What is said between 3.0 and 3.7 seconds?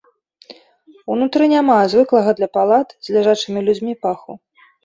з ляжачымі